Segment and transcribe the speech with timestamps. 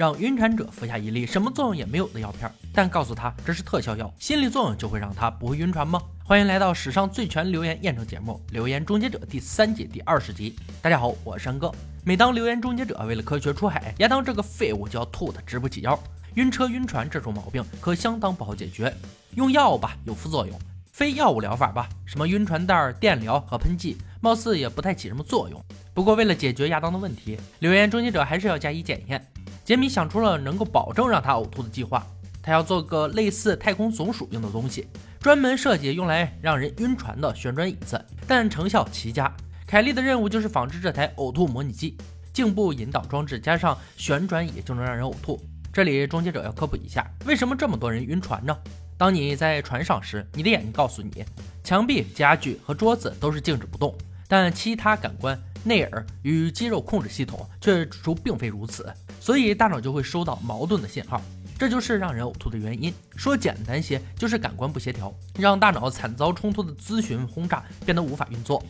[0.00, 6.00] 让晕船者服下一粒什么作用也没有的药片，但告诉他这是特效药，心理作用就会让他不会晕船吗？
[6.24, 10.56] 欢迎来到史上最全留言验证节目《留言终结者》第三季第二十集。
[10.80, 11.70] 大家好，我是山哥。
[12.02, 16.02] 每当留言终结者为了科学出海，亚当这个废物就要吐的直不起腰。
[16.36, 18.90] 晕车、晕船这种毛病可相当不好解决，
[19.34, 20.58] 用药吧有副作用，
[20.92, 25.62] 非药物疗法吧，什么晕船袋、电疗和喷剂，貌似也不太起什么作用。
[25.92, 29.22] 不过为了解决亚当的问题，留言终结者还是要加以检验。
[29.70, 32.04] 杰米想出了能够保证让他呕吐的计划，
[32.42, 34.88] 他要做个类似太空总署用的东西，
[35.20, 39.32] 专门设计用来让人晕船的旋转椅子，但成效奇佳。
[39.68, 41.96] 凯莉的任务就是仿制这台呕吐模拟机，
[42.32, 45.40] 颈部引导装置加上旋转椅就能让人呕吐。
[45.72, 48.58] 这里终结者要科普一下，为什么这么多人晕船呢？
[48.98, 51.24] 当你在船上时，你的眼睛告诉你，
[51.62, 58.92] 墙壁、家具和桌子都是静止不动，但其他感官、内耳与肌肉控制系统却指出并非如此。
[59.20, 61.20] 所以大脑就会收到矛盾的信号，
[61.58, 62.92] 这就是让人呕吐的原因。
[63.16, 68.62] 说简单些，就是感官不协调，让大脑惨遭冲突的咨询轰炸，变得无法运作。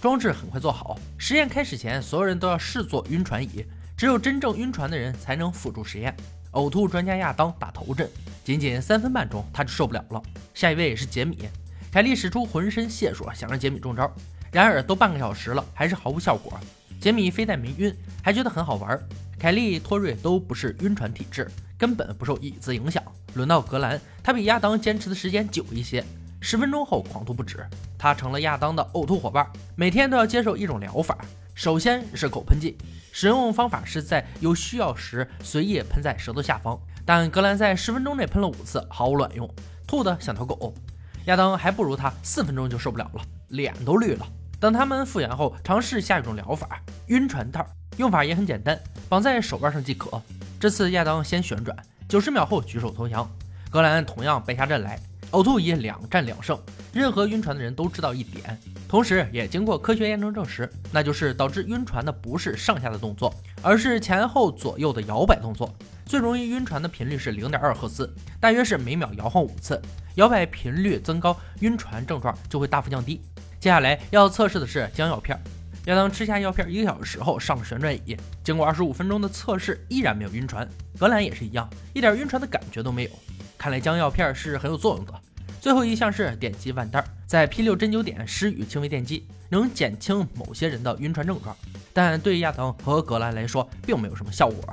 [0.00, 6.16] 装置很快做好，实验开始前，所有人都要试坐晕船椅，只有真正晕船的人才能辅助实验。
[6.52, 8.08] 呕吐专家亚当打头阵，
[8.42, 10.22] 仅仅三分半钟他就受不了了。
[10.54, 11.48] 下一位是杰米，
[11.92, 14.10] 凯莉使出浑身解数想让杰米中招，
[14.52, 16.58] 然而都半个小时了，还是毫无效果。
[17.00, 19.00] 杰米非但没晕，还觉得很好玩。
[19.38, 23.02] 凯莉、托瑞都不是晕船体质，根本不受椅子影响。
[23.34, 26.04] 轮到格兰，他比亚当坚持的时间久一些，
[26.40, 27.66] 十分钟后狂吐不止。
[27.96, 31.16] 他成了亚当的呕吐伙伴，每天都要接受一种疗法。
[31.54, 32.76] 首先是口喷剂，
[33.12, 36.78] 使用方法是在有需要时随意喷在舌头下方。
[37.06, 39.48] 但格兰在十分钟内喷了五次，毫无卵用，
[39.86, 40.74] 吐得像条狗。
[41.26, 44.26] 亚当还不如他，四分钟就受不了了，脸都绿了。
[44.60, 47.66] 等他们复原后，尝试下一种疗法——晕船套。
[47.96, 50.20] 用法也很简单，绑在手腕上即可。
[50.60, 51.74] 这次亚当先旋转，
[52.06, 53.28] 九十秒后举手投降。
[53.70, 55.00] 格兰同样败下阵来，
[55.30, 56.58] 呕吐已两战两胜。
[56.92, 65.74] 任何晕船的人都知道一点，同时也经过科学验证证实，那就是导致晕船的不是上下的动作，而是前后左右的摇摆动作。
[66.04, 69.80] 最容易晕船的频率是零点二赫兹，大约是每秒摇晃五次。
[70.16, 73.22] 摇摆频率增高，晕船症状就会大幅降低。
[73.60, 75.38] 接下来要测试的是将药片。
[75.84, 80.66] 亚当吃下药片一个小时后上了旋转椅，经过二十五分钟的测试，依然没有晕船。
[80.98, 83.10] 格兰也是一样，一点晕船的感觉都没有。
[83.58, 85.12] 看来将药片是很有作用的。
[85.60, 91.54] 最后一项是点击腕带，在 P 六针灸点施予轻微电击，能减轻某些人的晕船症状，
[91.92, 94.64] 但对亚当和格兰来说并没有什么效果。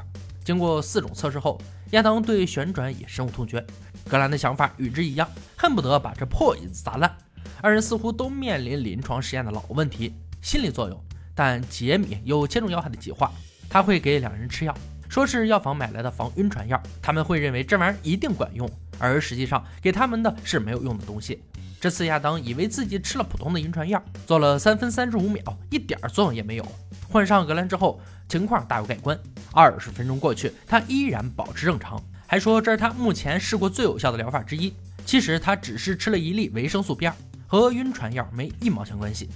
[0.45, 1.59] 经过四种测试后，
[1.91, 3.65] 亚当对旋转椅深恶痛绝。
[4.07, 7.13] 格兰的想法与之一样，恨不得把这破椅子砸烂。
[7.61, 11.03] 二人似乎都面临临床实验的老问题，心理作用。
[11.33, 13.31] 但杰米有切中要害的计划，
[13.69, 14.75] 他会给两人吃药，
[15.07, 21.43] 说是药房买来的防晕船药，他们会认为这玩意儿一定管用，而实际上给他们的是没有用的东西。
[21.79, 26.65] 这次亚当以为自己吃了普通的晕船药，做了三分三十五秒，一点作用也没有。
[27.07, 29.17] 换上格兰之后，情况大有改观。
[29.53, 34.73] 二十分钟过去，他依然保持正常，还说这是他目前试过最有效的疗法之一。
[35.05, 37.13] 其实他只是吃了一粒维生素 B 二。
[37.47, 39.29] 和晕船药没一毛钱关系，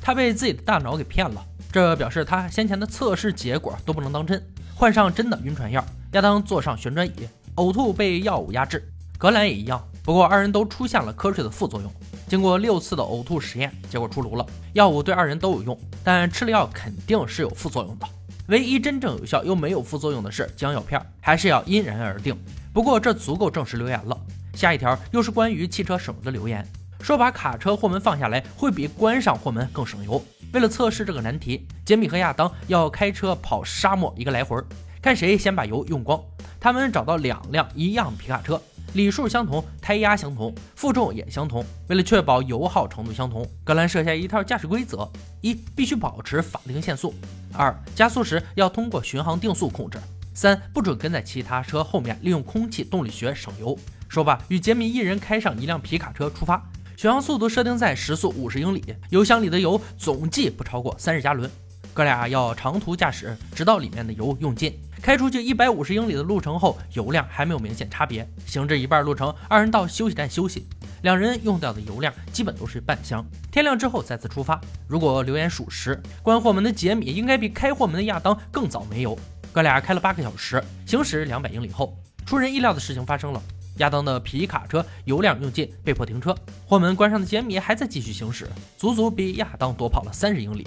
[0.00, 4.42] 他被自己的大脑给骗了，这表示他先前的测试结果都不能当真。
[4.74, 8.82] 换上真的晕船药，亚当坐上旋转椅，呕吐被药物压制，
[9.18, 9.82] 格兰也一样。
[10.02, 11.92] 不过二人都出现了瞌睡的副作用。
[12.26, 18.06] 经过六次的呕吐实验，结果出炉了，药物对二人都有用，但吃了药肯定是有副作用的。
[18.46, 22.34] 唯一真正有效又没有副作用的是将药片，还是要因人而定。
[22.72, 24.18] 不过这足够证实留言了。
[24.54, 26.66] 下一条又是关于汽车使用的留言。
[27.00, 30.22] 说把卡车货门放下来会比关上货门更省油。
[30.52, 34.56] 为了测试这个难题，杰米和亚当要开车跑沙漠一个来回，
[35.00, 36.20] 看谁先把油用光。
[36.58, 38.60] 他们找到两辆一样皮卡车，
[38.94, 41.64] 里数相同，胎压相同，负重也相同。
[41.88, 45.08] 为了确保油耗程度相同，格兰设下一套驾驶规则：
[45.40, 47.12] 一、必须保持法定限速；
[47.52, 49.98] 二、加速时要通过巡航定速控制；
[50.34, 53.78] 三、不准跟在其他车后面，利用空气动力学省油。
[54.08, 56.66] 说罢，与杰米一人开上一辆皮卡车出发。
[56.98, 61.48] 巡航速度设定在时速五十英里，油箱里的油总计不超过三十加仑。
[61.94, 64.76] 哥俩要长途驾驶，直到里面的油用尽。
[65.00, 68.28] 开出去一百五十英里的路程后，油量还没有明显差别。
[68.44, 70.66] 行至一半路程，二人到休息站休息。
[71.02, 73.24] 两人用掉的油量基本都是半箱。
[73.52, 74.60] 天亮之后再次出发。
[74.88, 79.16] 如果留言属实，关货门的杰米应该比开货门的亚当更早没油。
[79.52, 81.96] 哥俩开了八个小时，行驶两百英里后，
[82.26, 83.40] 出人意料的事情发生了。
[83.78, 86.36] 亚当的皮卡车油量用尽，被迫停车。
[86.66, 90.66] 货门关上的杰米还在继续行驶，足足比亚当多跑了三十英里。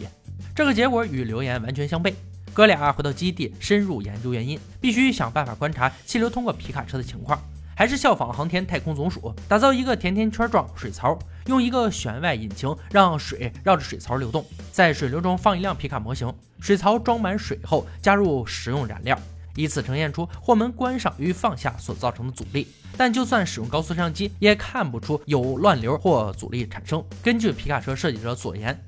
[0.56, 2.14] 这个结果与留言完全相悖。
[2.54, 7.40] 哥俩回到基地，深入研究原因，必须想办法观察气流通过皮卡车的情况。
[7.74, 11.18] 还是效仿航天太空总署，打造一个甜甜圈状水槽，
[11.48, 19.18] 用一个旋外引擎让水绕着水槽流动，在水流中放一辆皮卡模型，水槽装满水后加入食用燃料，
[19.56, 22.68] 以此呈现出货门关上与放下所造成的阻力。
[22.98, 27.04] 但就算使用高速摄像机，也看不出有乱流或阻力产生。
[27.24, 28.80] 根据皮卡车设计者所言，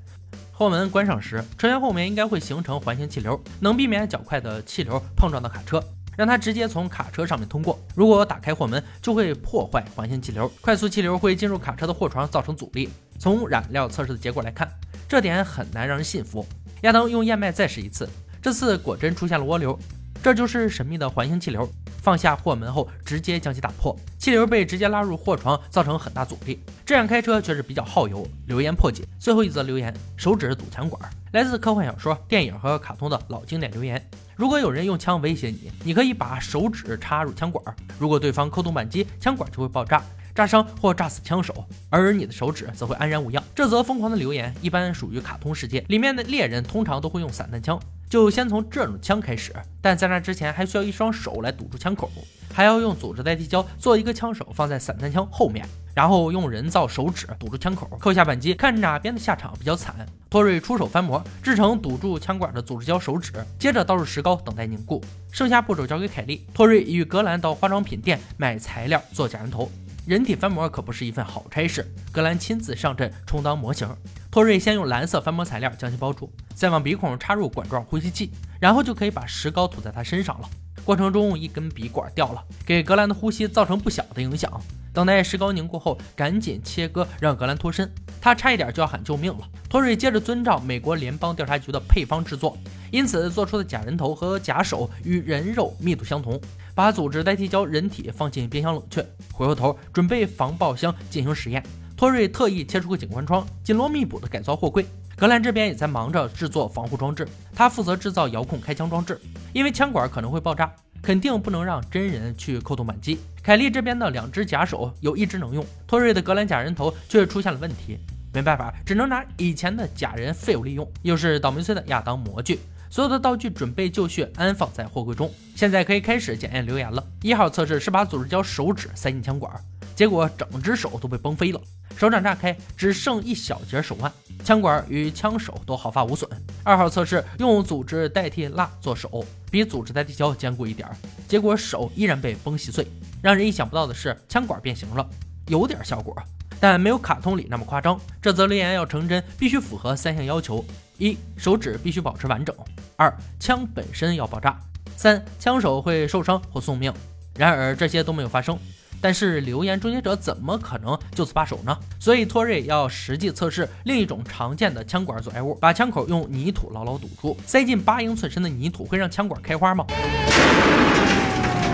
[0.52, 5.82] 后门关上时，车厢后面应该会形成环形气流，能避免较快的气流碰撞到卡车。
[6.16, 7.76] 让它直接从卡车上面通过。
[7.96, 12.88] 如果打开货门，就会破坏环形气流，快速气流会进入卡车的货床，造成阻力。
[13.18, 14.70] 从染料测试的结果来看，
[15.08, 16.46] 这点很难让人信服。
[16.82, 18.08] 亚当用燕麦再试一次，
[18.40, 19.76] 这次果真出现了涡流，
[20.24, 21.68] 这就是神秘的环形气流。
[22.00, 26.58] 放下货门后，直接将其打破，气流被直接拉入货床，造成很大阻力。
[26.82, 28.26] 这样开车却是比较耗油。
[28.46, 30.98] 留言破解，最后一则留言：手指堵枪管，
[31.32, 34.02] 来自科幻小说、电影和卡通的老经典留言。
[34.34, 37.62] 如果有人用枪威胁你，你可以把手指插入枪管，
[37.98, 40.02] 如果对方扣动扳机，枪管就会爆炸，
[40.34, 43.44] 炸伤或炸死枪手，而你的手指则会安然无恙。
[43.54, 47.78] 这则疯狂的留言一般属于卡通世界，里面的猎人通常都会用散弹枪。
[48.14, 49.52] 就先从这种枪开始，
[49.82, 52.08] 但在那之前还需要一双手来堵住枪口，
[52.52, 55.66] 还要用组织代替胶做一个枪手放在散弹枪后面，
[55.96, 59.96] 然后用人造手指堵住枪口，扣下扳机，看哪边的下场比较惨。
[60.30, 66.46] 托瑞出手翻模，制成堵住枪管的组织胶手指，接着倒入石膏等待凝固，剩下步骤交给凯莉。
[66.54, 69.68] 托瑞与格兰到化妆品店买材料做假人头。
[70.06, 73.88] 人体翻模可不是一份好差事，格兰亲自上阵充当模型。
[74.30, 78.30] 托瑞先用蓝色翻模材料将其包住，再往鼻孔插入管状呼吸器，
[78.60, 80.50] 然后就可以把石膏涂在他身上了。
[80.84, 84.50] 过程中一根笔管掉了，给格兰的呼吸造成不小的影响。
[84.92, 87.90] 等待石膏凝固后，赶紧切割让格兰脱身，
[88.20, 89.48] 他差一点就要喊救命了。
[89.68, 92.56] 托瑞接着遵照美国联邦调查局的配方制作，
[92.92, 96.40] 因此做出的假人头和假手与人肉密度相同。
[96.76, 99.02] 把组织代替胶人体放进冰箱冷却，
[99.32, 101.60] 回过头准备防爆箱进行实验。
[101.96, 104.84] 托瑞特意切出个景观窗，紧锣密鼓的改造货柜。
[105.16, 109.20] 格兰这边也在忙着制作防护装置，他负责制造遥控开枪装置，
[109.52, 113.20] 因为枪管可能会爆炸，肯定不能让真人去扣动扳机。
[113.40, 117.98] 凯莉这边的两只假手有一只能用，托瑞的格兰假人头却出现了问题，
[118.32, 122.58] 没办法，只能拿以前的假人废物利用，又是倒霉催的亚当模具。
[122.90, 125.28] 所有的道具准备就绪，安放在货柜中。
[125.56, 127.04] 现在可以开始检验留言了。
[127.22, 129.52] 一号测试是把组织胶手指塞进枪管，
[129.94, 131.60] 结果整只手都被崩飞了，
[131.96, 134.12] 手掌炸开，只剩一小截手腕，
[134.44, 136.28] 枪管与枪手都毫发无损。
[136.62, 140.88] 二号测试用组织代替蜡做手，比组织代替胶坚固一点，
[141.28, 142.86] 结果手依然被崩稀碎。
[143.22, 145.08] 让人意想不到的是，枪管变形了，
[145.46, 146.16] 有点效果。
[146.60, 148.00] 但没有卡通里那么夸张。
[148.22, 150.64] 这则留言要成真，必须符合三项要求：
[150.98, 152.54] 一、手指必须保持完整；
[152.96, 154.52] 二、枪本身要爆炸；
[154.96, 156.92] 三、枪手会受伤或送命。
[157.36, 158.58] 然而这些都没有发生。
[159.04, 161.78] 但是留言终结者怎么可能就此罢手呢？
[162.00, 167.38] 所以托瑞要实际测试另一种常见的枪管阻碍物，把枪口用泥土牢牢堵住。
[167.46, 169.84] 塞进八英寸深的泥土会让枪管开花吗？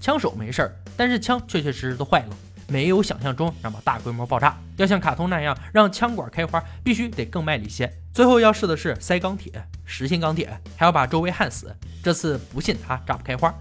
[0.00, 2.36] 枪手没事儿，但是枪确确实实都坏了。
[2.66, 7.88] 没有想象中那么大规模爆炸，要像卡通那样让枪管开花，必须得更卖力些。
[8.12, 9.52] 最后要试的是塞钢铁，
[9.84, 11.72] 实心钢铁，还要把周围焊死。
[12.02, 13.54] 这次不信它炸不开花，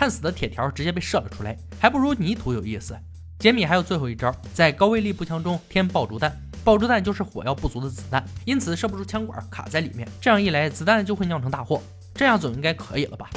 [0.00, 2.96] 焊死的铁条直接被射了出来，还不如泥土有意思。
[3.38, 10.08] 杰米还有最后一招，在高威力步枪中添爆竹弹，爆竹弹就是火药不足的子弹，因此射不出枪管，卡在里面。
[10.18, 11.82] 这样一来，子弹就会酿成大祸。
[12.14, 13.28] 这样总应该可以了吧？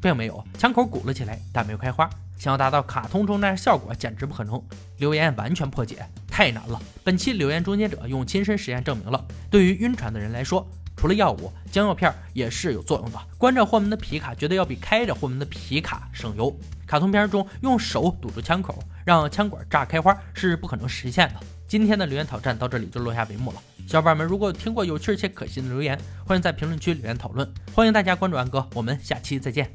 [0.00, 2.08] 并没有，枪口鼓了起来，但没有开花。
[2.38, 4.62] 想要达到卡通中那样效果，简直不可能。
[4.98, 6.80] 留言完全破解，太难了。
[7.02, 10.64] 本期留言终结者用亲身实验证明了，对于晕船的人来说，
[11.02, 13.18] 除了药物，将药片也是有作用的。
[13.36, 16.56] 关着货门的皮卡绝对要比开着货门的皮卡省油。
[16.86, 21.40] 卡通片中用手堵住枪口，让枪管炸开花是不可能实现的。
[21.66, 23.60] 今天的留言挑战到这里就落下帷幕了。
[23.84, 27.52] 小伙伴们，如果听过有趣且可信的留言，欢迎在评论区留言讨论。
[27.74, 29.68] 欢迎大家关注安哥，我们下期再见。